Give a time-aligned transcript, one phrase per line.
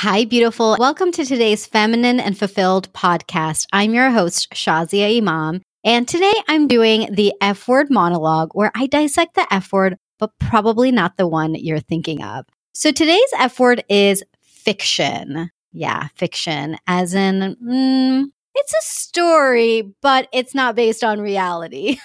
[0.00, 0.76] Hi, beautiful.
[0.78, 3.66] Welcome to today's Feminine and Fulfilled podcast.
[3.72, 5.62] I'm your host, Shazia Imam.
[5.84, 10.32] And today I'm doing the F word monologue where I dissect the F word, but
[10.38, 12.44] probably not the one you're thinking of.
[12.74, 15.50] So today's F word is fiction.
[15.72, 18.24] Yeah, fiction, as in, mm,
[18.54, 21.96] it's a story, but it's not based on reality.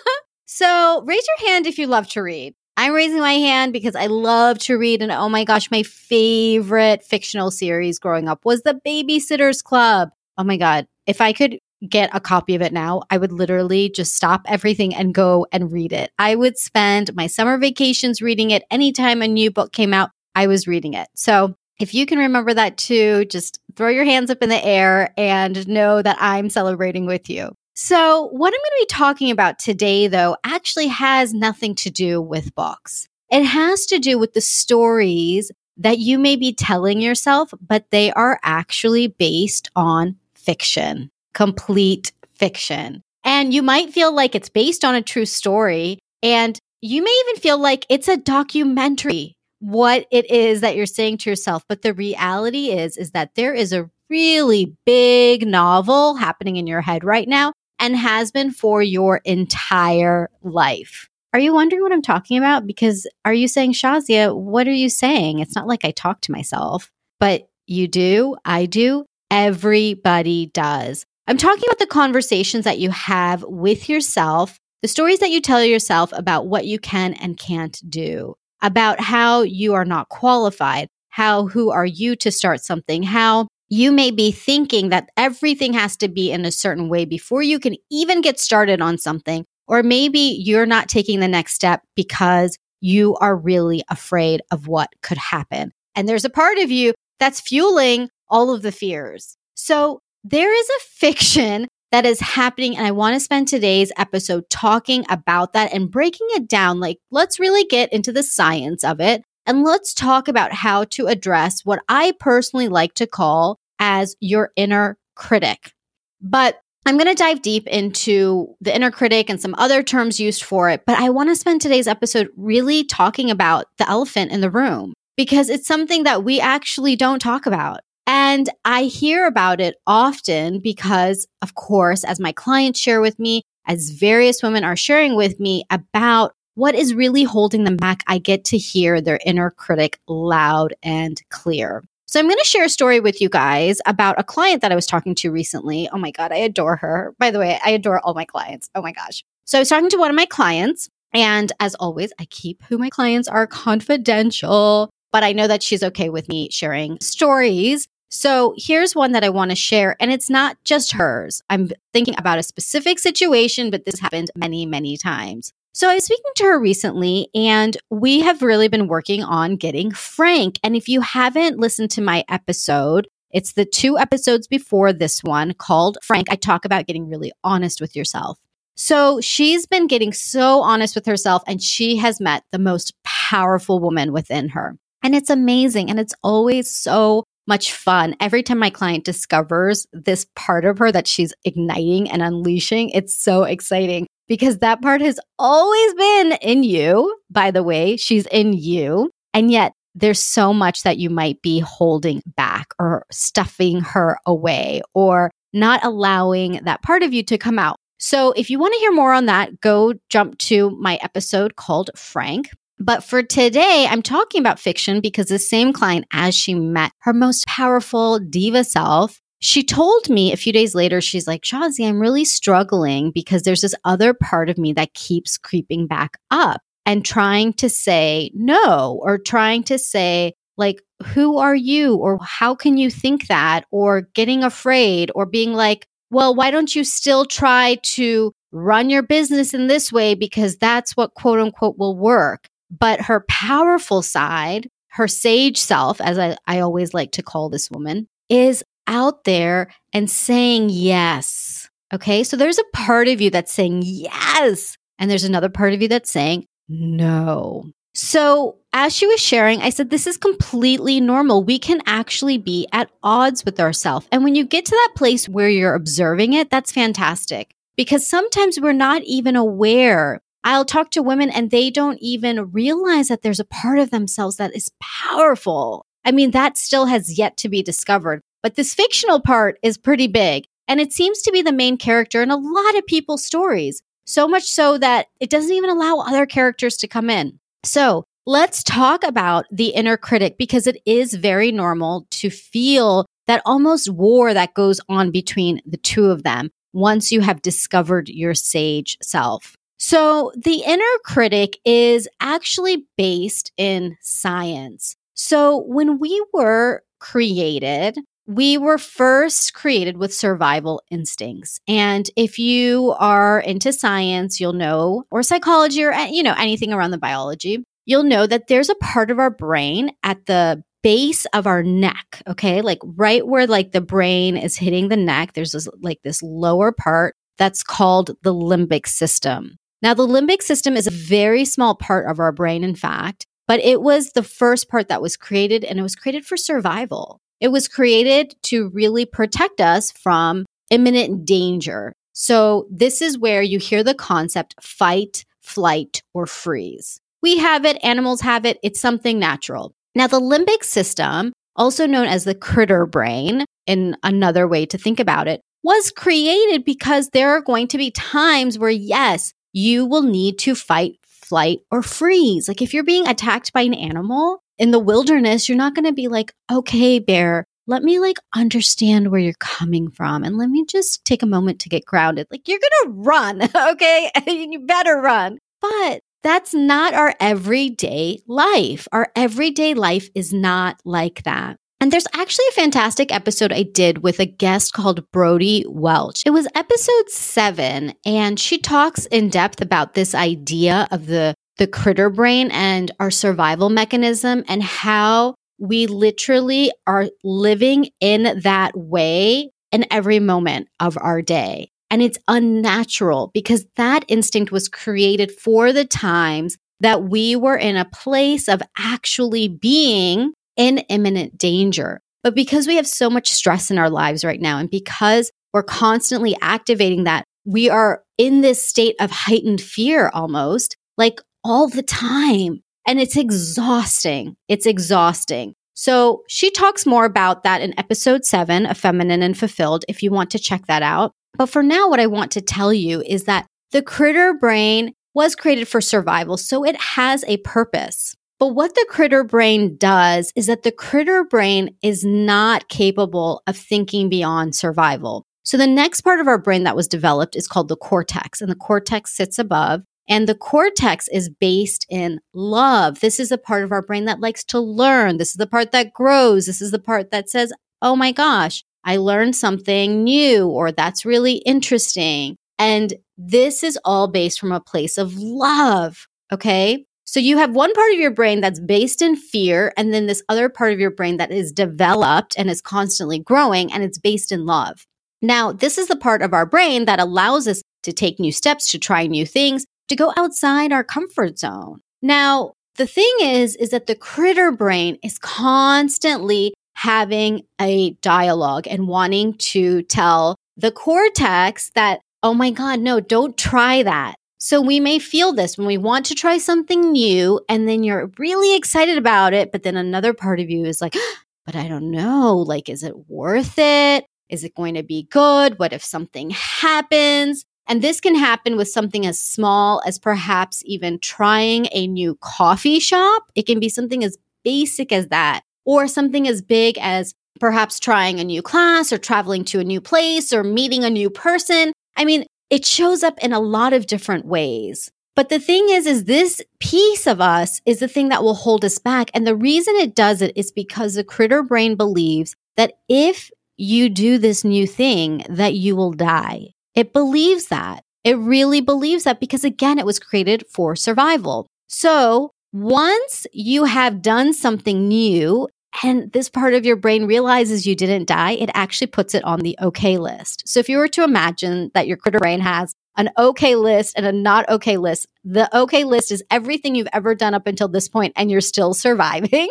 [0.46, 2.54] so raise your hand if you love to read.
[2.76, 5.02] I'm raising my hand because I love to read.
[5.02, 10.10] And oh my gosh, my favorite fictional series growing up was The Babysitter's Club.
[10.38, 10.86] Oh my God.
[11.06, 14.94] If I could get a copy of it now, I would literally just stop everything
[14.94, 16.10] and go and read it.
[16.18, 18.64] I would spend my summer vacations reading it.
[18.70, 21.08] Anytime a new book came out, I was reading it.
[21.14, 25.12] So if you can remember that too, just throw your hands up in the air
[25.16, 27.52] and know that I'm celebrating with you.
[27.82, 32.20] So, what I'm going to be talking about today, though, actually has nothing to do
[32.20, 33.08] with books.
[33.30, 38.12] It has to do with the stories that you may be telling yourself, but they
[38.12, 43.02] are actually based on fiction, complete fiction.
[43.24, 46.00] And you might feel like it's based on a true story.
[46.22, 51.16] And you may even feel like it's a documentary, what it is that you're saying
[51.18, 51.64] to yourself.
[51.66, 56.82] But the reality is, is that there is a really big novel happening in your
[56.82, 61.08] head right now and has been for your entire life.
[61.32, 62.66] Are you wondering what I'm talking about?
[62.66, 65.38] Because are you saying, Shazia, what are you saying?
[65.38, 68.36] It's not like I talk to myself, but you do.
[68.44, 69.06] I do.
[69.30, 71.04] Everybody does.
[71.28, 75.64] I'm talking about the conversations that you have with yourself, the stories that you tell
[75.64, 81.46] yourself about what you can and can't do, about how you are not qualified, how
[81.46, 86.08] who are you to start something, how you may be thinking that everything has to
[86.08, 89.44] be in a certain way before you can even get started on something.
[89.68, 94.88] Or maybe you're not taking the next step because you are really afraid of what
[95.02, 95.70] could happen.
[95.94, 99.36] And there's a part of you that's fueling all of the fears.
[99.54, 102.76] So there is a fiction that is happening.
[102.76, 106.80] And I want to spend today's episode talking about that and breaking it down.
[106.80, 109.22] Like, let's really get into the science of it.
[109.46, 114.52] And let's talk about how to address what I personally like to call as your
[114.54, 115.72] inner critic.
[116.20, 120.42] But I'm going to dive deep into the inner critic and some other terms used
[120.42, 120.84] for it.
[120.86, 124.94] But I want to spend today's episode really talking about the elephant in the room
[125.16, 127.80] because it's something that we actually don't talk about.
[128.06, 133.42] And I hear about it often because, of course, as my clients share with me,
[133.66, 138.18] as various women are sharing with me about what is really holding them back, I
[138.18, 141.84] get to hear their inner critic loud and clear.
[142.10, 144.74] So I'm going to share a story with you guys about a client that I
[144.74, 145.88] was talking to recently.
[145.92, 147.14] Oh my God, I adore her.
[147.20, 148.68] By the way, I adore all my clients.
[148.74, 149.22] Oh my gosh.
[149.44, 150.88] So I was talking to one of my clients.
[151.14, 155.84] And as always, I keep who my clients are confidential, but I know that she's
[155.84, 157.86] okay with me sharing stories.
[158.08, 161.42] So here's one that I want to share, and it's not just hers.
[161.48, 165.52] I'm thinking about a specific situation, but this happened many, many times.
[165.72, 169.92] So I was speaking to her recently, and we have really been working on getting
[169.92, 170.58] Frank.
[170.64, 175.54] And if you haven't listened to my episode, it's the two episodes before this one
[175.54, 176.26] called Frank.
[176.28, 178.36] I talk about getting really honest with yourself.
[178.74, 183.78] So she's been getting so honest with herself, and she has met the most powerful
[183.78, 184.76] woman within her.
[185.04, 185.88] And it's amazing.
[185.88, 188.16] And it's always so much fun.
[188.18, 193.14] Every time my client discovers this part of her that she's igniting and unleashing, it's
[193.14, 197.18] so exciting because that part has always been in you.
[197.30, 199.10] By the way, she's in you.
[199.34, 204.82] And yet there's so much that you might be holding back or stuffing her away
[204.94, 207.76] or not allowing that part of you to come out.
[207.98, 211.90] So if you want to hear more on that, go jump to my episode called
[211.96, 212.50] Frank.
[212.78, 217.12] But for today, I'm talking about fiction because the same client, as she met her
[217.12, 222.00] most powerful diva self, she told me a few days later, she's like, Shazi, I'm
[222.00, 227.04] really struggling because there's this other part of me that keeps creeping back up and
[227.04, 231.96] trying to say no or trying to say, like, who are you?
[231.96, 233.64] Or how can you think that?
[233.70, 239.02] Or getting afraid or being like, well, why don't you still try to run your
[239.02, 240.14] business in this way?
[240.14, 242.46] Because that's what quote unquote will work.
[242.70, 247.70] But her powerful side, her sage self, as I, I always like to call this
[247.70, 251.68] woman, is out there and saying yes.
[251.94, 252.22] Okay.
[252.22, 254.76] So there's a part of you that's saying yes.
[254.98, 257.64] And there's another part of you that's saying no.
[257.94, 261.42] So as she was sharing, I said, this is completely normal.
[261.42, 264.06] We can actually be at odds with ourselves.
[264.12, 268.60] And when you get to that place where you're observing it, that's fantastic because sometimes
[268.60, 270.20] we're not even aware.
[270.44, 274.36] I'll talk to women and they don't even realize that there's a part of themselves
[274.36, 278.22] that is powerful I mean, that still has yet to be discovered.
[278.42, 280.46] But this fictional part is pretty big.
[280.68, 283.82] And it seems to be the main character in a lot of people's stories.
[284.04, 287.38] So much so that it doesn't even allow other characters to come in.
[287.64, 293.42] So let's talk about the inner critic because it is very normal to feel that
[293.44, 298.34] almost war that goes on between the two of them once you have discovered your
[298.34, 299.54] sage self.
[299.78, 304.96] So the inner critic is actually based in science.
[305.14, 311.60] So when we were created, we were first created with survival instincts.
[311.66, 316.72] And if you are into science, you'll know, or psychology, or, eh, you know, anything
[316.72, 321.26] around the biology, you'll know that there's a part of our brain at the base
[321.34, 322.22] of our neck.
[322.26, 322.62] Okay.
[322.62, 326.72] Like right where like the brain is hitting the neck, there's this like this lower
[326.72, 329.56] part that's called the limbic system.
[329.82, 333.60] Now, the limbic system is a very small part of our brain, in fact, but
[333.60, 337.18] it was the first part that was created and it was created for survival.
[337.40, 341.92] It was created to really protect us from imminent danger.
[342.12, 347.00] So, this is where you hear the concept fight, flight, or freeze.
[347.22, 349.72] We have it, animals have it, it's something natural.
[349.94, 354.98] Now, the limbic system, also known as the critter brain, in another way to think
[354.98, 360.02] about it, was created because there are going to be times where, yes, you will
[360.02, 362.48] need to fight, flight, or freeze.
[362.48, 365.92] Like if you're being attacked by an animal in the wilderness, you're not going to
[365.92, 370.66] be like, okay, bear, let me like understand where you're coming from and let me
[370.68, 372.26] just take a moment to get grounded.
[372.30, 373.42] Like you're going to run,
[373.72, 374.10] okay?
[374.14, 375.38] And you better run.
[375.62, 378.86] But that's not our everyday life.
[378.92, 381.56] Our everyday life is not like that.
[381.82, 386.22] And there's actually a fantastic episode I did with a guest called Brodie Welch.
[386.26, 391.66] It was episode seven, and she talks in depth about this idea of the, the
[391.66, 399.50] critter brain and our survival mechanism and how we literally are living in that way
[399.70, 401.70] in every moment of our day.
[401.90, 407.76] And it's unnatural because that instinct was created for the times that we were in
[407.76, 412.00] a place of actually being in imminent danger.
[412.22, 415.62] But because we have so much stress in our lives right now, and because we're
[415.62, 421.82] constantly activating that, we are in this state of heightened fear almost like all the
[421.82, 422.62] time.
[422.86, 424.36] And it's exhausting.
[424.48, 425.54] It's exhausting.
[425.74, 430.10] So she talks more about that in episode seven of Feminine and Fulfilled if you
[430.10, 431.12] want to check that out.
[431.38, 435.34] But for now, what I want to tell you is that the critter brain was
[435.34, 438.14] created for survival, so it has a purpose.
[438.38, 443.56] But what the critter brain does is that the critter brain is not capable of
[443.56, 445.24] thinking beyond survival.
[445.42, 448.50] So the next part of our brain that was developed is called the cortex, and
[448.50, 449.82] the cortex sits above.
[450.10, 453.00] And the cortex is based in love.
[453.00, 455.16] This is a part of our brain that likes to learn.
[455.16, 456.46] This is the part that grows.
[456.46, 461.06] This is the part that says, oh my gosh, I learned something new, or that's
[461.06, 462.36] really interesting.
[462.58, 466.06] And this is all based from a place of love.
[466.32, 466.84] Okay.
[467.04, 470.22] So you have one part of your brain that's based in fear, and then this
[470.28, 474.30] other part of your brain that is developed and is constantly growing, and it's based
[474.30, 474.86] in love.
[475.20, 478.70] Now, this is the part of our brain that allows us to take new steps,
[478.70, 481.80] to try new things, to go outside our comfort zone.
[482.00, 488.86] Now, the thing is, is that the critter brain is constantly having a dialogue and
[488.86, 494.14] wanting to tell the cortex that, oh my God, no, don't try that.
[494.38, 498.12] So we may feel this when we want to try something new and then you're
[498.16, 500.94] really excited about it, but then another part of you is like,
[501.46, 502.36] but I don't know.
[502.36, 504.06] Like, is it worth it?
[504.28, 505.58] Is it going to be good?
[505.58, 507.44] What if something happens?
[507.70, 512.80] And this can happen with something as small as perhaps even trying a new coffee
[512.80, 513.30] shop.
[513.36, 518.18] It can be something as basic as that, or something as big as perhaps trying
[518.18, 521.72] a new class or traveling to a new place or meeting a new person.
[521.96, 524.90] I mean, it shows up in a lot of different ways.
[525.14, 528.64] But the thing is, is this piece of us is the thing that will hold
[528.64, 529.12] us back.
[529.14, 533.88] And the reason it does it is because the critter brain believes that if you
[533.88, 536.48] do this new thing, that you will die.
[536.74, 537.82] It believes that.
[538.04, 541.46] It really believes that because again, it was created for survival.
[541.68, 545.48] So once you have done something new
[545.84, 549.40] and this part of your brain realizes you didn't die, it actually puts it on
[549.40, 550.42] the okay list.
[550.46, 554.04] So if you were to imagine that your critter brain has an okay list and
[554.04, 557.88] a not okay list, the okay list is everything you've ever done up until this
[557.88, 559.48] point and you're still surviving.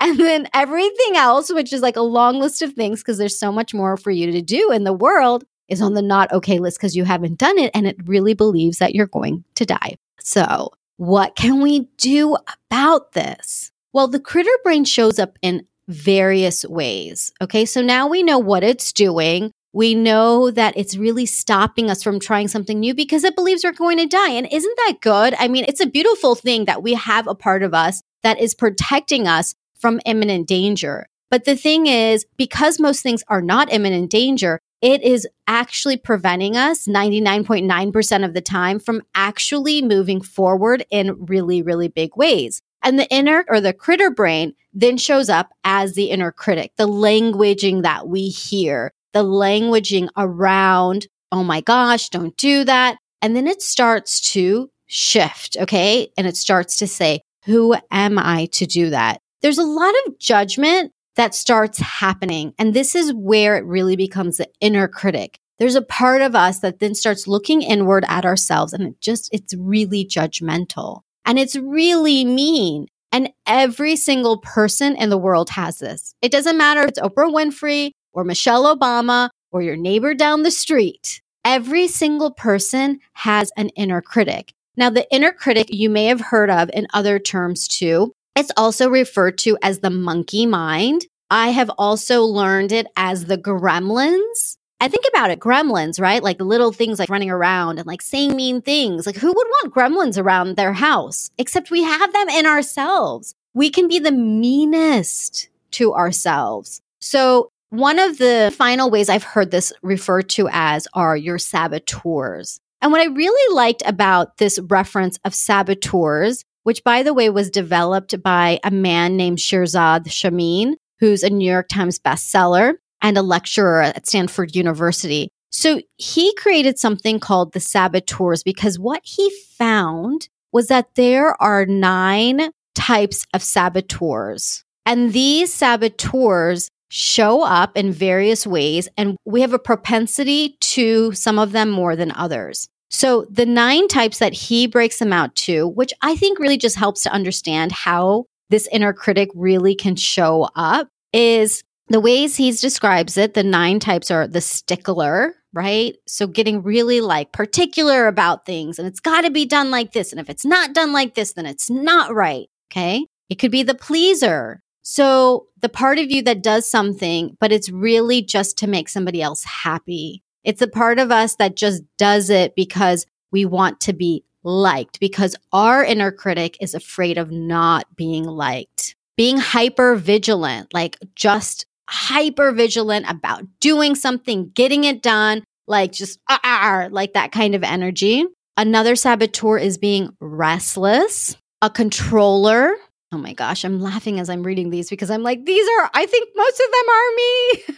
[0.00, 3.52] and then everything else, which is like a long list of things, because there's so
[3.52, 6.78] much more for you to do in the world, is on the not okay list
[6.78, 9.96] because you haven't done it and it really believes that you're going to die.
[10.20, 12.36] So, what can we do
[12.70, 13.70] about this?
[13.92, 17.32] Well, the critter brain shows up in various ways.
[17.40, 17.64] Okay.
[17.64, 19.50] So now we know what it's doing.
[19.72, 23.72] We know that it's really stopping us from trying something new because it believes we're
[23.72, 24.30] going to die.
[24.30, 25.34] And isn't that good?
[25.38, 28.54] I mean, it's a beautiful thing that we have a part of us that is
[28.54, 31.06] protecting us from imminent danger.
[31.30, 36.56] But the thing is, because most things are not imminent danger, it is actually preventing
[36.56, 42.62] us 99.9% of the time from actually moving forward in really, really big ways.
[42.82, 46.88] And the inner or the critter brain then shows up as the inner critic, the
[46.88, 52.96] languaging that we hear, the languaging around, oh my gosh, don't do that.
[53.20, 55.56] And then it starts to shift.
[55.60, 56.10] Okay.
[56.16, 59.20] And it starts to say, who am I to do that?
[59.42, 62.54] There's a lot of judgment that starts happening.
[62.58, 65.38] And this is where it really becomes the inner critic.
[65.58, 69.28] There's a part of us that then starts looking inward at ourselves and it just,
[69.32, 72.86] it's really judgmental and it's really mean.
[73.12, 76.14] And every single person in the world has this.
[76.22, 80.50] It doesn't matter if it's Oprah Winfrey or Michelle Obama or your neighbor down the
[80.50, 81.20] street.
[81.44, 84.52] Every single person has an inner critic.
[84.76, 88.14] Now, the inner critic you may have heard of in other terms too.
[88.40, 91.04] It's also referred to as the monkey mind.
[91.28, 94.56] I have also learned it as the gremlins.
[94.80, 96.22] I think about it, gremlins, right?
[96.22, 99.04] Like little things like running around and like saying mean things.
[99.04, 101.30] Like who would want gremlins around their house?
[101.36, 103.34] Except we have them in ourselves.
[103.52, 106.80] We can be the meanest to ourselves.
[106.98, 112.58] So one of the final ways I've heard this referred to as are your saboteurs.
[112.80, 117.50] And what I really liked about this reference of saboteurs, which by the way was
[117.50, 123.22] developed by a man named Shirzad Chamine, who's a New York Times bestseller and a
[123.22, 125.30] lecturer at Stanford University.
[125.50, 131.66] So he created something called the saboteurs because what he found was that there are
[131.66, 134.62] nine types of saboteurs.
[134.86, 141.40] And these saboteurs show up in various ways, and we have a propensity to some
[141.40, 142.68] of them more than others.
[142.90, 146.76] So the nine types that he breaks them out to, which I think really just
[146.76, 152.50] helps to understand how this inner critic really can show up is the ways he
[152.50, 153.34] describes it.
[153.34, 155.96] The nine types are the stickler, right?
[156.06, 160.10] So getting really like particular about things and it's got to be done like this.
[160.12, 162.48] And if it's not done like this, then it's not right.
[162.72, 163.06] Okay.
[163.28, 164.60] It could be the pleaser.
[164.82, 169.22] So the part of you that does something, but it's really just to make somebody
[169.22, 170.22] else happy.
[170.44, 175.00] It's a part of us that just does it because we want to be liked,
[175.00, 178.96] because our inner critic is afraid of not being liked.
[179.16, 186.18] Being hyper vigilant, like just hyper vigilant about doing something, getting it done, like just
[186.28, 188.24] ah, like that kind of energy.
[188.56, 192.72] Another saboteur is being restless, a controller.
[193.12, 196.06] Oh my gosh, I'm laughing as I'm reading these because I'm like, these are, I
[196.06, 197.76] think most of them are me.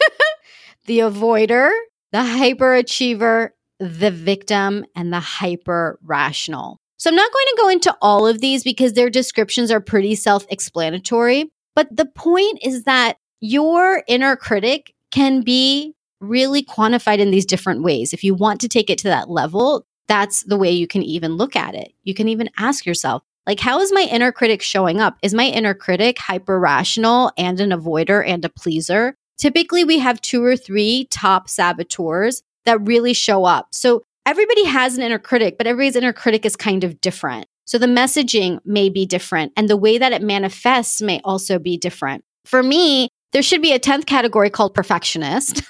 [0.86, 1.72] the avoider,
[2.12, 6.78] the hyperachiever, the victim, and the hyper rational.
[6.98, 10.14] So I'm not going to go into all of these because their descriptions are pretty
[10.14, 11.50] self explanatory.
[11.74, 17.82] But the point is that your inner critic can be really quantified in these different
[17.82, 18.12] ways.
[18.12, 21.32] If you want to take it to that level, that's the way you can even
[21.32, 21.92] look at it.
[22.04, 25.16] You can even ask yourself, like, how is my inner critic showing up?
[25.22, 29.16] Is my inner critic hyper rational and an avoider and a pleaser?
[29.38, 33.68] Typically, we have two or three top saboteurs that really show up.
[33.72, 37.46] So everybody has an inner critic, but everybody's inner critic is kind of different.
[37.64, 41.76] So the messaging may be different and the way that it manifests may also be
[41.76, 42.24] different.
[42.44, 45.62] For me, there should be a 10th category called perfectionist.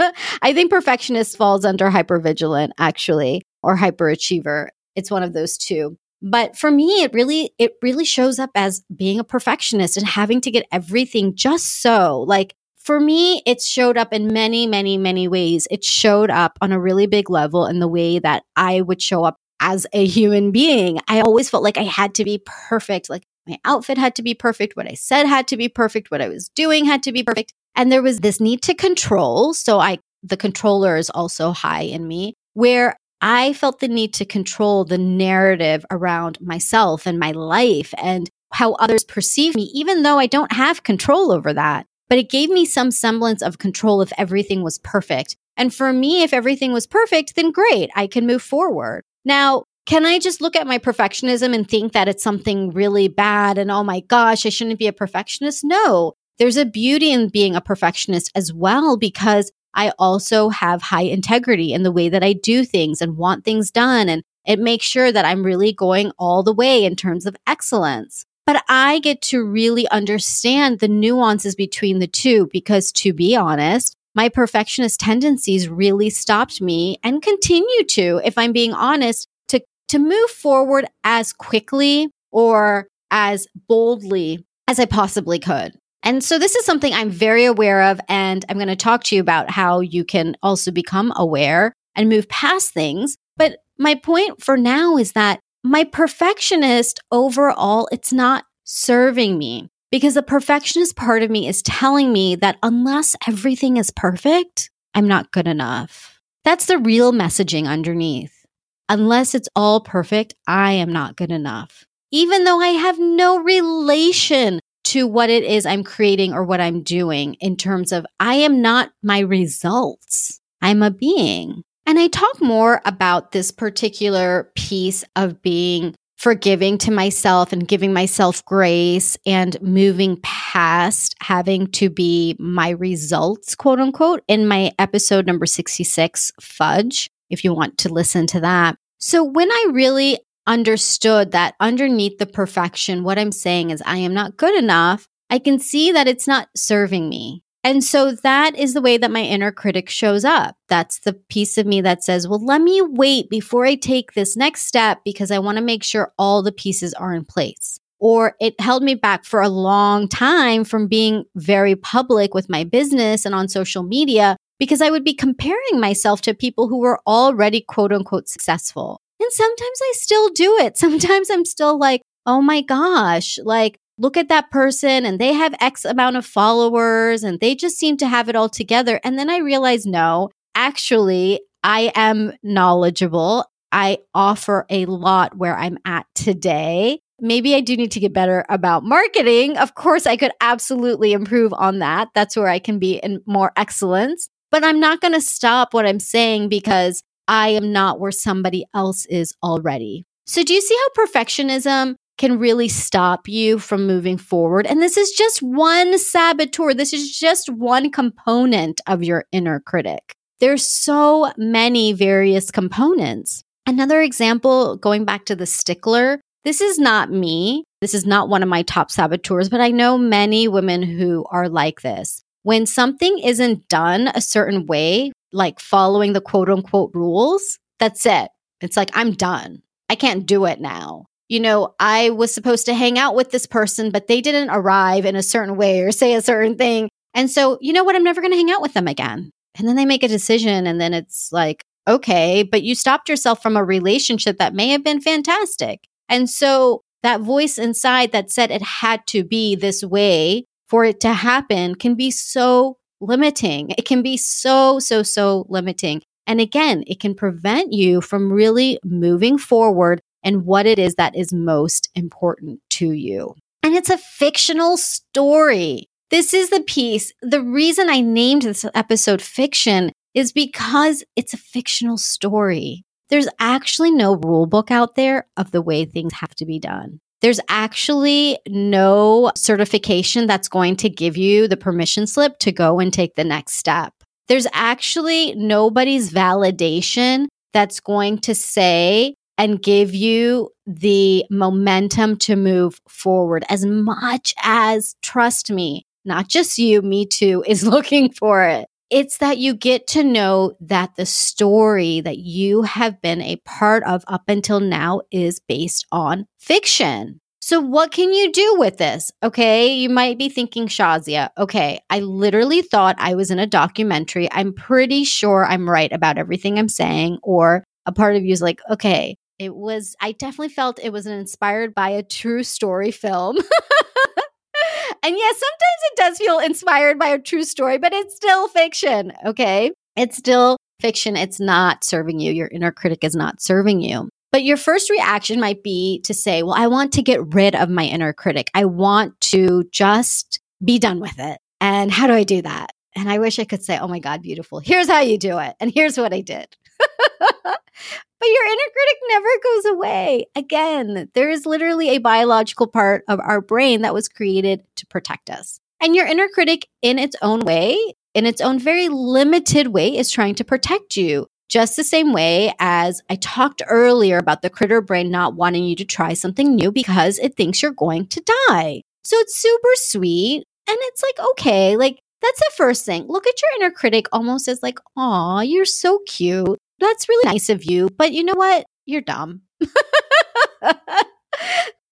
[0.42, 4.68] I think perfectionist falls under hypervigilant actually or hyperachiever.
[4.96, 5.96] It's one of those two.
[6.22, 10.40] But for me, it really, it really shows up as being a perfectionist and having
[10.42, 12.24] to get everything just so.
[12.26, 15.68] Like for me, it showed up in many, many, many ways.
[15.70, 19.22] It showed up on a really big level in the way that I would show
[19.22, 20.98] up as a human being.
[21.06, 23.10] I always felt like I had to be perfect.
[23.10, 24.76] Like my outfit had to be perfect.
[24.76, 26.10] What I said had to be perfect.
[26.10, 27.52] What I was doing had to be perfect.
[27.76, 29.52] And there was this need to control.
[29.52, 34.24] So I, the controller is also high in me where I felt the need to
[34.24, 40.18] control the narrative around myself and my life and how others perceive me, even though
[40.18, 44.12] I don't have control over that but it gave me some semblance of control if
[44.18, 45.36] everything was perfect.
[45.56, 49.04] And for me, if everything was perfect, then great, I can move forward.
[49.24, 53.56] Now, can I just look at my perfectionism and think that it's something really bad
[53.56, 55.64] and oh my gosh, I shouldn't be a perfectionist?
[55.64, 61.02] No, there's a beauty in being a perfectionist as well because I also have high
[61.02, 64.08] integrity in the way that I do things and want things done.
[64.08, 68.26] And it makes sure that I'm really going all the way in terms of excellence.
[68.50, 73.94] But I get to really understand the nuances between the two because to be honest,
[74.16, 80.00] my perfectionist tendencies really stopped me and continue to, if I'm being honest, to, to
[80.00, 85.78] move forward as quickly or as boldly as I possibly could.
[86.02, 88.00] And so this is something I'm very aware of.
[88.08, 92.08] And I'm going to talk to you about how you can also become aware and
[92.08, 93.16] move past things.
[93.36, 100.14] But my point for now is that my perfectionist overall, it's not serving me because
[100.14, 105.32] the perfectionist part of me is telling me that unless everything is perfect, I'm not
[105.32, 106.20] good enough.
[106.44, 108.46] That's the real messaging underneath.
[108.88, 111.84] Unless it's all perfect, I am not good enough.
[112.10, 116.82] Even though I have no relation to what it is I'm creating or what I'm
[116.82, 120.40] doing in terms of I am not my results.
[120.62, 121.62] I'm a being.
[121.86, 127.94] And I talk more about this particular piece of being forgiving to myself and giving
[127.94, 135.26] myself grace and moving past having to be my results, quote unquote, in my episode
[135.26, 138.76] number 66, Fudge, if you want to listen to that.
[138.98, 144.12] So when I really understood that underneath the perfection, what I'm saying is I am
[144.12, 147.42] not good enough, I can see that it's not serving me.
[147.62, 150.56] And so that is the way that my inner critic shows up.
[150.68, 154.36] That's the piece of me that says, well, let me wait before I take this
[154.36, 157.78] next step because I want to make sure all the pieces are in place.
[157.98, 162.64] Or it held me back for a long time from being very public with my
[162.64, 167.00] business and on social media because I would be comparing myself to people who were
[167.06, 169.02] already quote unquote successful.
[169.20, 170.78] And sometimes I still do it.
[170.78, 175.54] Sometimes I'm still like, oh my gosh, like look at that person and they have
[175.60, 178.98] X amount of followers and they just seem to have it all together.
[179.04, 183.44] And then I realized, no, actually, I am knowledgeable.
[183.70, 187.00] I offer a lot where I'm at today.
[187.20, 189.58] Maybe I do need to get better about marketing.
[189.58, 192.08] Of course, I could absolutely improve on that.
[192.14, 194.30] That's where I can be in more excellence.
[194.50, 198.64] But I'm not going to stop what I'm saying because I am not where somebody
[198.74, 200.06] else is already.
[200.26, 204.66] So, do you see how perfectionism can really stop you from moving forward.
[204.66, 206.74] And this is just one saboteur.
[206.74, 210.12] This is just one component of your inner critic.
[210.38, 213.42] There's so many various components.
[213.66, 217.64] Another example, going back to the stickler, this is not me.
[217.80, 221.48] This is not one of my top saboteurs, but I know many women who are
[221.48, 222.22] like this.
[222.42, 228.28] When something isn't done a certain way, like following the quote unquote rules, that's it.
[228.60, 229.62] It's like, I'm done.
[229.88, 233.46] I can't do it now you know, I was supposed to hang out with this
[233.46, 236.88] person, but they didn't arrive in a certain way or say a certain thing.
[237.14, 237.94] And so, you know what?
[237.94, 239.30] I'm never going to hang out with them again.
[239.56, 243.40] And then they make a decision, and then it's like, okay, but you stopped yourself
[243.42, 245.80] from a relationship that may have been fantastic.
[246.08, 251.00] And so, that voice inside that said it had to be this way for it
[251.00, 253.70] to happen can be so limiting.
[253.78, 256.02] It can be so, so, so limiting.
[256.26, 261.16] And again, it can prevent you from really moving forward and what it is that
[261.16, 263.34] is most important to you.
[263.62, 265.88] And it's a fictional story.
[266.10, 267.12] This is the piece.
[267.22, 272.84] The reason I named this episode fiction is because it's a fictional story.
[273.10, 277.00] There's actually no rule book out there of the way things have to be done.
[277.20, 282.92] There's actually no certification that's going to give you the permission slip to go and
[282.92, 283.92] take the next step.
[284.28, 292.78] There's actually nobody's validation that's going to say and give you the momentum to move
[292.86, 298.66] forward as much as, trust me, not just you, me too, is looking for it.
[298.90, 303.82] It's that you get to know that the story that you have been a part
[303.84, 307.20] of up until now is based on fiction.
[307.40, 309.10] So, what can you do with this?
[309.22, 314.28] Okay, you might be thinking, Shazia, okay, I literally thought I was in a documentary.
[314.30, 317.18] I'm pretty sure I'm right about everything I'm saying.
[317.22, 321.06] Or a part of you is like, okay, it was, I definitely felt it was
[321.06, 323.36] inspired by a true story film.
[325.02, 329.14] and yes, sometimes it does feel inspired by a true story, but it's still fiction.
[329.24, 329.72] Okay.
[329.96, 331.16] It's still fiction.
[331.16, 332.32] It's not serving you.
[332.32, 334.10] Your inner critic is not serving you.
[334.30, 337.70] But your first reaction might be to say, well, I want to get rid of
[337.70, 338.50] my inner critic.
[338.52, 341.38] I want to just be done with it.
[341.62, 342.72] And how do I do that?
[342.94, 344.60] And I wish I could say, oh my God, beautiful.
[344.60, 345.56] Here's how you do it.
[345.60, 346.54] And here's what I did.
[348.20, 350.26] But your inner critic never goes away.
[350.36, 355.30] Again, there is literally a biological part of our brain that was created to protect
[355.30, 355.58] us.
[355.80, 357.78] And your inner critic, in its own way,
[358.12, 361.26] in its own very limited way, is trying to protect you.
[361.50, 365.74] just the same way as I talked earlier about the critter brain not wanting you
[365.76, 368.82] to try something new because it thinks you're going to die.
[369.02, 370.44] So it's super sweet.
[370.68, 373.06] And it's like, okay, like that's the first thing.
[373.08, 376.56] Look at your inner critic almost as like, aw, you're so cute.
[376.80, 377.88] That's really nice of you.
[377.96, 378.66] But you know what?
[378.86, 379.42] You're dumb.
[379.60, 379.68] you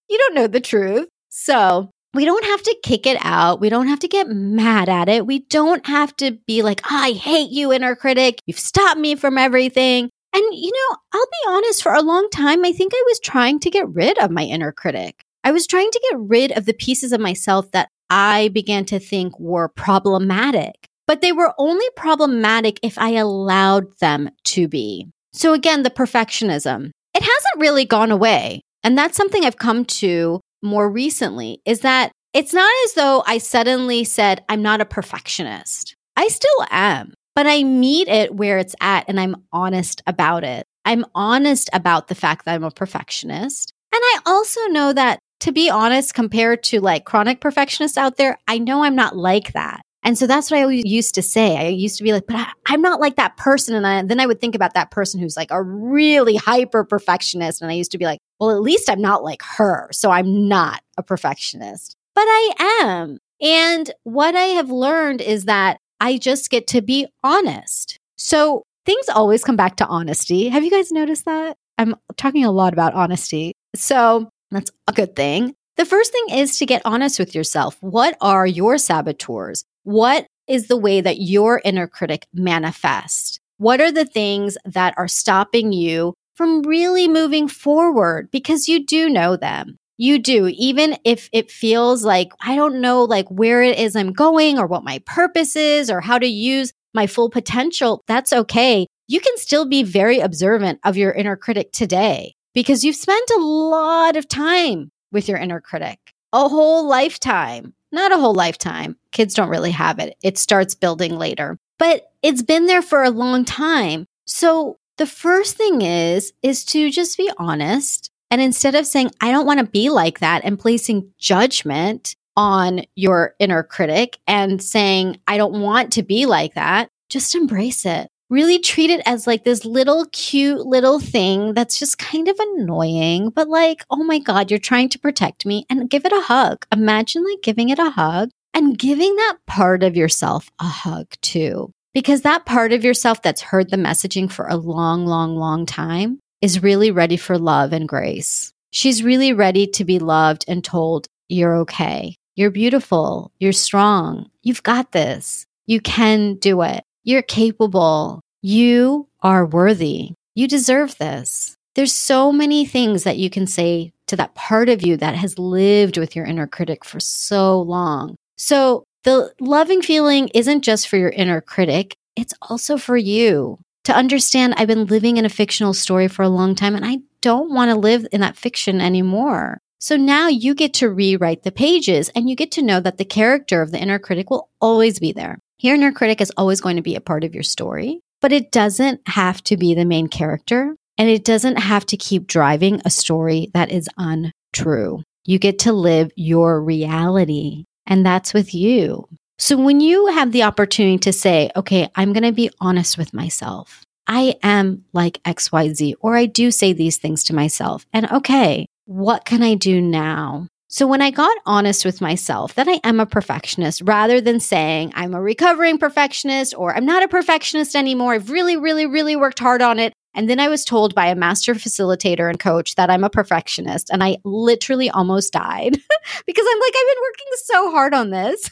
[0.09, 1.07] don't know the truth.
[1.29, 3.61] So we don't have to kick it out.
[3.61, 5.27] We don't have to get mad at it.
[5.27, 8.39] We don't have to be like, I hate you, inner critic.
[8.47, 10.09] You've stopped me from everything.
[10.33, 13.59] And, you know, I'll be honest, for a long time, I think I was trying
[13.61, 15.23] to get rid of my inner critic.
[15.43, 18.99] I was trying to get rid of the pieces of myself that I began to
[18.99, 25.07] think were problematic, but they were only problematic if I allowed them to be.
[25.33, 28.61] So again, the perfectionism, it hasn't really gone away.
[28.83, 33.39] And that's something I've come to more recently is that it's not as though I
[33.39, 35.95] suddenly said, I'm not a perfectionist.
[36.15, 40.67] I still am, but I meet it where it's at and I'm honest about it.
[40.85, 43.73] I'm honest about the fact that I'm a perfectionist.
[43.91, 48.37] And I also know that to be honest, compared to like chronic perfectionists out there,
[48.47, 49.81] I know I'm not like that.
[50.03, 51.57] And so that's what I always used to say.
[51.57, 53.75] I used to be like, but I, am not like that person.
[53.75, 57.61] And I, then I would think about that person who's like a really hyper perfectionist.
[57.61, 59.89] And I used to be like, well, at least I'm not like her.
[59.91, 63.19] So I'm not a perfectionist, but I am.
[63.41, 67.99] And what I have learned is that I just get to be honest.
[68.17, 70.49] So things always come back to honesty.
[70.49, 71.57] Have you guys noticed that?
[71.77, 73.53] I'm talking a lot about honesty.
[73.75, 75.55] So that's a good thing.
[75.77, 77.77] The first thing is to get honest with yourself.
[77.79, 79.63] What are your saboteurs?
[79.83, 83.39] What is the way that your inner critic manifests?
[83.57, 88.29] What are the things that are stopping you from really moving forward?
[88.31, 89.77] Because you do know them.
[89.97, 94.13] You do, even if it feels like I don't know like where it is I'm
[94.13, 98.01] going or what my purpose is or how to use my full potential.
[98.07, 98.87] That's okay.
[99.07, 103.41] You can still be very observant of your inner critic today because you've spent a
[103.41, 105.99] lot of time with your inner critic,
[106.31, 108.97] a whole lifetime, not a whole lifetime.
[109.11, 110.15] Kids don't really have it.
[110.23, 114.05] It starts building later, but it's been there for a long time.
[114.25, 118.11] So the first thing is, is to just be honest.
[118.31, 122.81] And instead of saying, I don't want to be like that and placing judgment on
[122.95, 128.09] your inner critic and saying, I don't want to be like that, just embrace it
[128.29, 133.29] really treat it as like this little cute little thing that's just kind of annoying,
[133.29, 136.65] but like, oh my God, you're trying to protect me and give it a hug.
[136.71, 141.71] Imagine like giving it a hug and giving that part of yourself a hug too.
[141.93, 146.19] Because that part of yourself that's heard the messaging for a long, long, long time
[146.41, 148.53] is really ready for love and grace.
[148.71, 152.15] She's really ready to be loved and told, you're okay.
[152.35, 153.31] You're beautiful.
[153.39, 154.29] You're strong.
[154.43, 155.45] You've got this.
[155.65, 156.83] You can do it.
[157.09, 158.21] You're capable.
[158.43, 160.11] You are worthy.
[160.35, 161.55] You deserve this.
[161.73, 165.39] There's so many things that you can say to that part of you that has
[165.39, 168.15] lived with your inner critic for so long.
[168.37, 173.95] So the loving feeling isn't just for your inner critic, it's also for you to
[173.95, 177.51] understand I've been living in a fictional story for a long time and I don't
[177.51, 179.57] want to live in that fiction anymore.
[179.79, 183.03] So now you get to rewrite the pages and you get to know that the
[183.03, 185.39] character of the inner critic will always be there.
[185.61, 188.49] Your inner critic is always going to be a part of your story, but it
[188.49, 192.89] doesn't have to be the main character and it doesn't have to keep driving a
[192.89, 195.03] story that is untrue.
[195.25, 199.07] You get to live your reality, and that's with you.
[199.37, 203.13] So when you have the opportunity to say, okay, I'm going to be honest with
[203.13, 203.83] myself.
[204.07, 207.85] I am like XYZ, or I do say these things to myself.
[207.93, 212.67] And okay, what can I do now so when I got honest with myself that
[212.67, 217.07] I am a perfectionist, rather than saying I'm a recovering perfectionist or I'm not a
[217.07, 219.93] perfectionist anymore, I've really, really, really worked hard on it.
[220.13, 223.89] And then I was told by a master facilitator and coach that I'm a perfectionist.
[223.89, 225.73] And I literally almost died
[226.27, 228.51] because I'm like, I've been working so hard on this.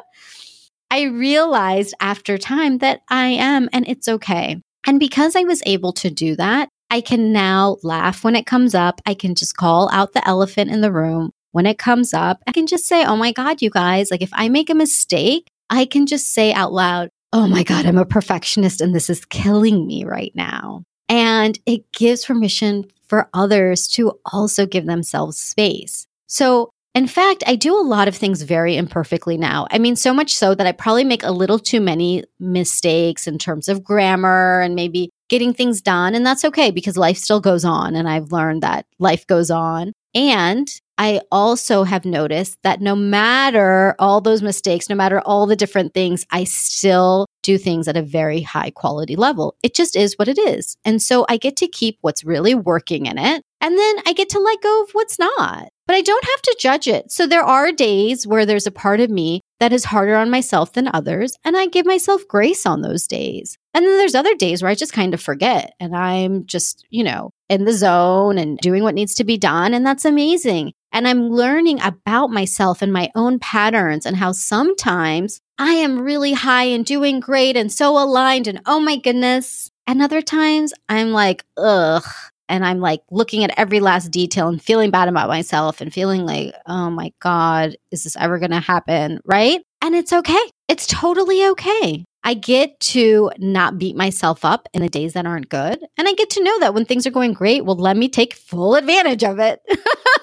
[0.92, 4.62] I realized after time that I am, and it's okay.
[4.86, 8.76] And because I was able to do that, I can now laugh when it comes
[8.76, 9.02] up.
[9.06, 12.44] I can just call out the elephant in the room when it comes up.
[12.46, 15.48] I can just say, Oh my God, you guys, like if I make a mistake,
[15.70, 19.24] I can just say out loud, Oh my God, I'm a perfectionist and this is
[19.24, 20.84] killing me right now.
[21.08, 26.08] And it gives permission for others to also give themselves space.
[26.28, 29.66] So in fact, I do a lot of things very imperfectly now.
[29.72, 33.38] I mean, so much so that I probably make a little too many mistakes in
[33.38, 36.14] terms of grammar and maybe getting things done.
[36.14, 37.96] And that's okay because life still goes on.
[37.96, 39.94] And I've learned that life goes on.
[40.14, 40.68] And
[40.98, 45.94] I also have noticed that no matter all those mistakes, no matter all the different
[45.94, 49.56] things, I still do things at a very high quality level.
[49.64, 50.76] It just is what it is.
[50.84, 53.42] And so I get to keep what's really working in it.
[53.62, 55.70] And then I get to let go of what's not.
[55.88, 57.10] But I don't have to judge it.
[57.10, 60.74] So there are days where there's a part of me that is harder on myself
[60.74, 61.38] than others.
[61.46, 63.58] And I give myself grace on those days.
[63.74, 67.04] And then there's other days where I just kind of forget and I'm just, you
[67.04, 69.74] know, in the zone and doing what needs to be done.
[69.74, 70.74] And that's amazing.
[70.92, 76.34] And I'm learning about myself and my own patterns and how sometimes I am really
[76.34, 79.72] high and doing great and so aligned and oh my goodness.
[79.88, 82.04] And other times I'm like, ugh.
[82.50, 86.26] And I'm like looking at every last detail and feeling bad about myself and feeling
[86.26, 89.22] like, oh my God, is this ever going to happen?
[89.24, 89.62] Right.
[89.82, 90.52] And it's okay.
[90.68, 92.04] It's totally okay.
[92.24, 95.84] I get to not beat myself up in the days that aren't good.
[95.98, 98.34] And I get to know that when things are going great, well, let me take
[98.34, 99.62] full advantage of it.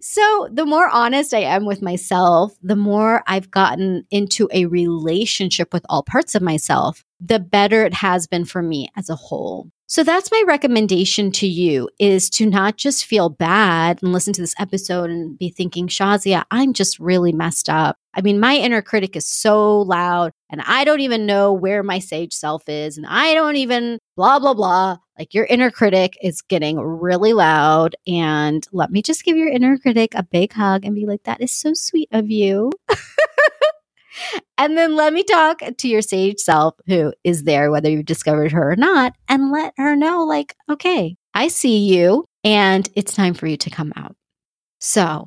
[0.00, 5.72] so, the more honest I am with myself, the more I've gotten into a relationship
[5.72, 9.70] with all parts of myself, the better it has been for me as a whole.
[9.92, 14.40] So that's my recommendation to you is to not just feel bad and listen to
[14.40, 17.96] this episode and be thinking, Shazia, I'm just really messed up.
[18.14, 21.98] I mean, my inner critic is so loud and I don't even know where my
[21.98, 22.96] sage self is.
[22.96, 24.96] And I don't even blah, blah, blah.
[25.18, 27.96] Like your inner critic is getting really loud.
[28.06, 31.40] And let me just give your inner critic a big hug and be like, that
[31.40, 32.72] is so sweet of you.
[34.58, 38.52] and then let me talk to your sage self who is there, whether you've discovered
[38.52, 43.34] her or not, and let her know, like, okay, I see you and it's time
[43.34, 44.16] for you to come out.
[44.78, 45.26] So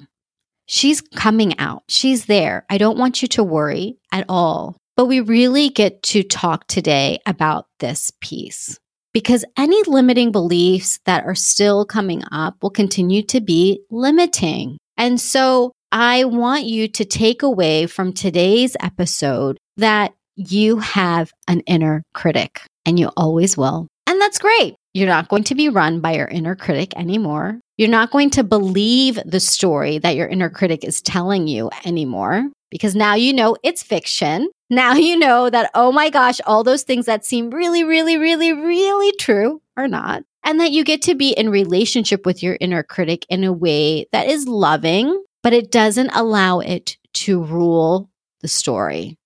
[0.65, 1.83] she's coming out.
[1.87, 2.65] She's there.
[2.69, 4.77] I don't want you to worry at all.
[4.97, 8.79] But we really get to talk today about this piece
[9.15, 14.77] because any limiting beliefs that are still coming up will continue to be limiting.
[14.97, 21.61] And so I want you to take away from today's episode that you have an
[21.61, 23.87] inner critic and you always will.
[24.05, 24.75] And that's great.
[24.93, 27.61] You're not going to be run by your inner critic anymore.
[27.77, 32.49] You're not going to believe the story that your inner critic is telling you anymore
[32.69, 34.49] because now you know it's fiction.
[34.69, 38.51] Now you know that, oh my gosh, all those things that seem really, really, really,
[38.51, 40.23] really true are not.
[40.43, 44.07] And that you get to be in relationship with your inner critic in a way
[44.11, 48.09] that is loving but it doesn't allow it to rule
[48.41, 49.19] the story.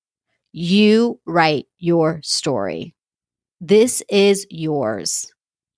[0.51, 2.93] You write your story.
[3.61, 5.31] This is yours.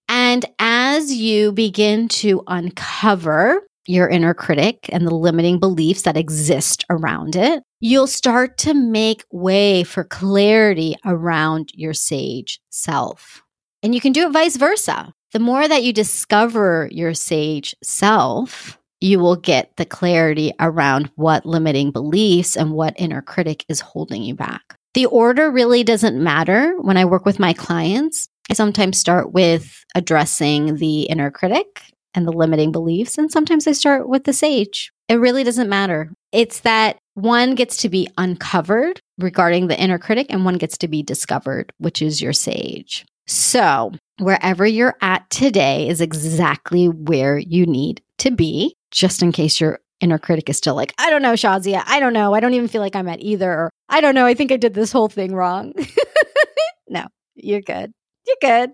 [0.09, 6.85] And as you begin to uncover your inner critic and the limiting beliefs that exist
[6.89, 13.41] around it, you'll start to make way for clarity around your sage self.
[13.83, 15.13] And you can do it vice versa.
[15.33, 21.45] The more that you discover your sage self, you will get the clarity around what
[21.45, 24.77] limiting beliefs and what inner critic is holding you back.
[24.93, 28.27] The order really doesn't matter when I work with my clients.
[28.49, 31.81] I sometimes start with addressing the inner critic
[32.13, 34.91] and the limiting beliefs, and sometimes I start with the sage.
[35.07, 36.11] It really doesn't matter.
[36.31, 40.87] It's that one gets to be uncovered regarding the inner critic, and one gets to
[40.87, 43.05] be discovered, which is your sage.
[43.27, 49.61] So, wherever you're at today is exactly where you need to be just in case
[49.61, 51.83] your inner critic is still like, I don't know, Shazia.
[51.85, 52.33] I don't know.
[52.33, 53.51] I don't even feel like I'm at either.
[53.51, 54.25] Or I don't know.
[54.25, 55.73] I think I did this whole thing wrong.
[56.89, 57.91] no, you're good.
[58.25, 58.71] You're good.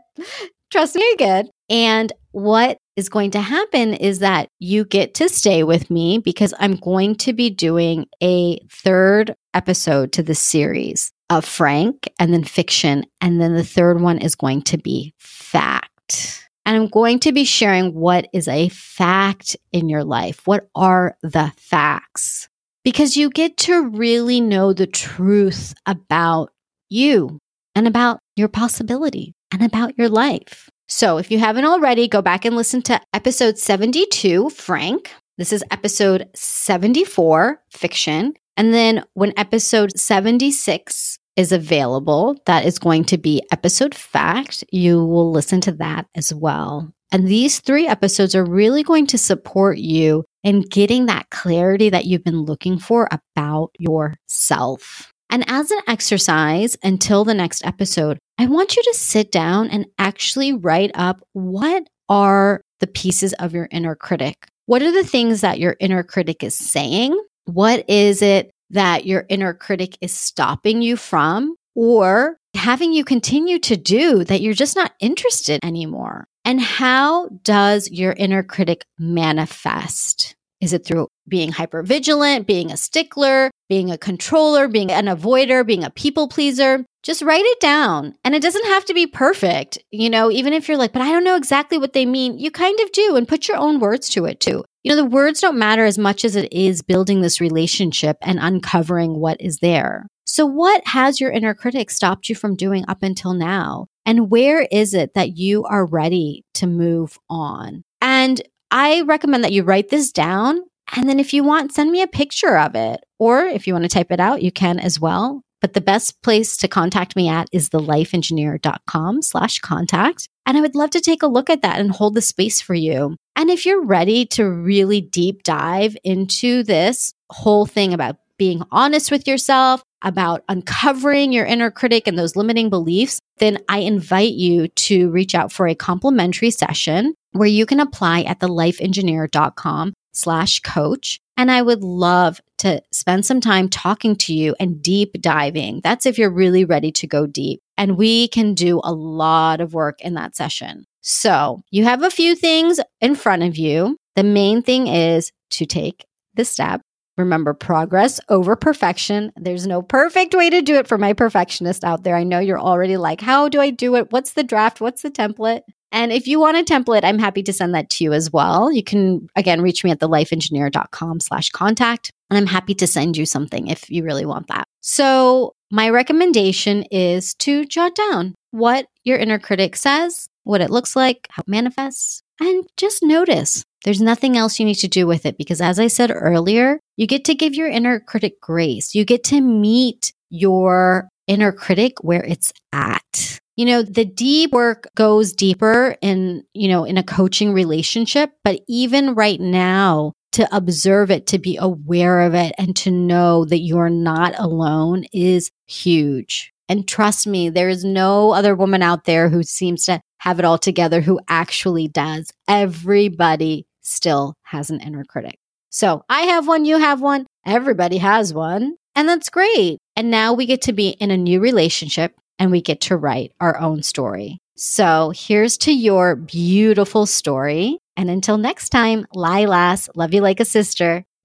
[0.71, 1.49] Trust me, you're good.
[1.69, 6.53] And what is going to happen is that you get to stay with me because
[6.59, 12.43] I'm going to be doing a third episode to the series of Frank and then
[12.43, 13.05] fiction.
[13.21, 16.43] And then the third one is going to be fact.
[16.65, 20.41] And I'm going to be sharing what is a fact in your life.
[20.45, 22.49] What are the facts?
[22.83, 26.51] Because you get to really know the truth about
[26.89, 27.39] you
[27.75, 30.69] and about your possibility and about your life.
[30.87, 35.11] So if you haven't already, go back and listen to episode 72, Frank.
[35.37, 38.33] This is episode 74, fiction.
[38.55, 42.35] And then when episode 76 is available.
[42.47, 44.63] That is going to be episode fact.
[44.71, 46.91] You will listen to that as well.
[47.11, 52.05] And these three episodes are really going to support you in getting that clarity that
[52.05, 55.13] you've been looking for about yourself.
[55.29, 59.85] And as an exercise until the next episode, I want you to sit down and
[59.97, 64.47] actually write up what are the pieces of your inner critic?
[64.65, 67.19] What are the things that your inner critic is saying?
[67.45, 73.59] What is it that your inner critic is stopping you from or having you continue
[73.59, 76.27] to do that you're just not interested anymore.
[76.43, 80.35] And how does your inner critic manifest?
[80.59, 85.83] Is it through being hypervigilant, being a stickler, being a controller, being an avoider, being
[85.83, 86.83] a people pleaser?
[87.03, 88.15] Just write it down.
[88.25, 89.77] And it doesn't have to be perfect.
[89.91, 92.49] You know, even if you're like, but I don't know exactly what they mean, you
[92.49, 94.65] kind of do and put your own words to it too.
[94.83, 98.39] You know, the words don't matter as much as it is building this relationship and
[98.39, 100.07] uncovering what is there.
[100.25, 103.87] So, what has your inner critic stopped you from doing up until now?
[104.05, 107.83] And where is it that you are ready to move on?
[108.01, 110.61] And I recommend that you write this down.
[110.95, 113.01] And then if you want, send me a picture of it.
[113.19, 115.41] Or if you want to type it out, you can as well.
[115.59, 120.27] But the best place to contact me at is thelifeengineer.com slash contact.
[120.45, 122.73] And I would love to take a look at that and hold the space for
[122.73, 123.15] you.
[123.35, 129.11] And if you're ready to really deep dive into this whole thing about being honest
[129.11, 134.67] with yourself, about uncovering your inner critic and those limiting beliefs, then I invite you
[134.67, 141.19] to reach out for a complimentary session where you can apply at thelifeengineer.com slash coach.
[141.35, 145.81] And I would love to spend some time talking to you and deep diving.
[145.83, 147.61] That's if you're really ready to go deep.
[147.77, 150.85] And we can do a lot of work in that session.
[151.01, 153.97] So you have a few things in front of you.
[154.15, 156.81] The main thing is to take the step
[157.17, 159.31] Remember, progress over perfection.
[159.35, 162.15] There's no perfect way to do it for my perfectionist out there.
[162.15, 164.11] I know you're already like, how do I do it?
[164.11, 164.79] What's the draft?
[164.79, 165.61] What's the template?
[165.91, 168.71] And if you want a template, I'm happy to send that to you as well.
[168.71, 172.11] You can, again, reach me at thelifeengineer.com slash contact.
[172.29, 174.67] And I'm happy to send you something if you really want that.
[174.81, 180.95] So my recommendation is to jot down what your inner critic says, what it looks
[180.95, 183.63] like, how it manifests, and just notice.
[183.83, 187.07] There's nothing else you need to do with it because, as I said earlier, you
[187.07, 188.95] get to give your inner critic grace.
[188.95, 193.39] You get to meet your inner critic where it's at.
[193.57, 198.61] You know, the deep work goes deeper in, you know, in a coaching relationship, but
[198.67, 203.61] even right now, to observe it, to be aware of it, and to know that
[203.61, 206.53] you're not alone is huge.
[206.69, 210.45] And trust me, there is no other woman out there who seems to have it
[210.45, 212.31] all together who actually does.
[212.47, 215.39] Everybody still has an inner critic.
[215.71, 218.75] So I have one, you have one, everybody has one.
[218.95, 219.79] And that's great.
[219.95, 223.33] And now we get to be in a new relationship and we get to write
[223.39, 224.39] our own story.
[224.55, 227.77] So here's to your beautiful story.
[227.95, 231.03] And until next time, Lilas, love you like a sister.